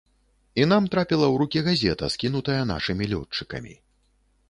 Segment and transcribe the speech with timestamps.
[0.63, 3.81] І нам трапіла ў рукі газета, скінутая нашымі лётчыкамі.